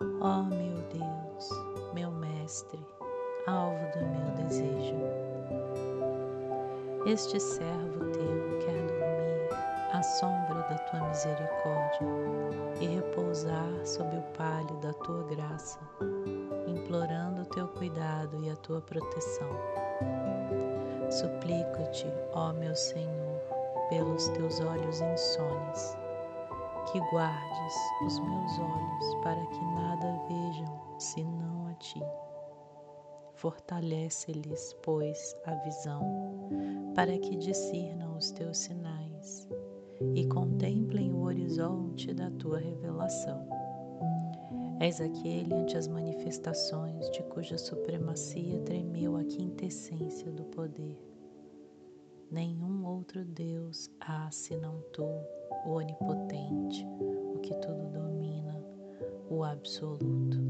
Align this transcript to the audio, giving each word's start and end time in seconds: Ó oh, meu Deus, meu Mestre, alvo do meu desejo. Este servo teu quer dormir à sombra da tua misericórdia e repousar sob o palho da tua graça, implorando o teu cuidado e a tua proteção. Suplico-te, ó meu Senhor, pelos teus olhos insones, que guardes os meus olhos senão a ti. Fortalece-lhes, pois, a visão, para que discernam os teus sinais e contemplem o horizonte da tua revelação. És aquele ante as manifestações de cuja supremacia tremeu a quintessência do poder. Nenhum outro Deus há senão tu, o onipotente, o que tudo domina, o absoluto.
Ó 0.00 0.40
oh, 0.40 0.42
meu 0.44 0.76
Deus, 0.92 1.48
meu 1.92 2.10
Mestre, 2.12 2.78
alvo 3.48 3.84
do 3.98 4.06
meu 4.06 4.30
desejo. 4.36 4.94
Este 7.04 7.40
servo 7.40 8.04
teu 8.12 8.58
quer 8.60 8.86
dormir 8.86 9.48
à 9.92 10.00
sombra 10.00 10.60
da 10.70 10.78
tua 10.78 11.00
misericórdia 11.08 12.06
e 12.80 12.86
repousar 12.86 13.84
sob 13.84 14.16
o 14.16 14.22
palho 14.36 14.76
da 14.76 14.92
tua 14.92 15.24
graça, 15.24 15.80
implorando 16.68 17.42
o 17.42 17.46
teu 17.46 17.66
cuidado 17.66 18.38
e 18.44 18.50
a 18.50 18.56
tua 18.56 18.80
proteção. 18.80 19.50
Suplico-te, 21.10 22.06
ó 22.34 22.52
meu 22.52 22.76
Senhor, 22.76 23.40
pelos 23.88 24.28
teus 24.28 24.60
olhos 24.60 25.00
insones, 25.00 25.96
que 26.92 27.00
guardes 27.10 27.74
os 28.06 28.20
meus 28.20 28.58
olhos 28.60 29.07
senão 31.12 31.66
a 31.66 31.74
ti. 31.74 32.02
Fortalece-lhes, 33.34 34.76
pois, 34.82 35.36
a 35.46 35.54
visão, 35.54 36.02
para 36.94 37.16
que 37.18 37.36
discernam 37.36 38.16
os 38.16 38.30
teus 38.32 38.58
sinais 38.58 39.48
e 40.14 40.26
contemplem 40.26 41.12
o 41.12 41.22
horizonte 41.22 42.12
da 42.12 42.30
tua 42.32 42.58
revelação. 42.58 43.46
És 44.80 45.00
aquele 45.00 45.52
ante 45.54 45.76
as 45.76 45.88
manifestações 45.88 47.10
de 47.10 47.22
cuja 47.24 47.58
supremacia 47.58 48.58
tremeu 48.60 49.16
a 49.16 49.24
quintessência 49.24 50.30
do 50.30 50.44
poder. 50.44 50.96
Nenhum 52.30 52.86
outro 52.86 53.24
Deus 53.24 53.90
há 54.00 54.30
senão 54.30 54.80
tu, 54.92 55.04
o 55.64 55.70
onipotente, 55.70 56.86
o 57.34 57.38
que 57.40 57.54
tudo 57.56 57.88
domina, 57.88 58.62
o 59.30 59.42
absoluto. 59.42 60.47